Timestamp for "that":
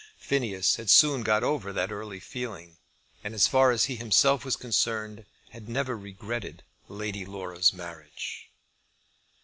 1.71-1.91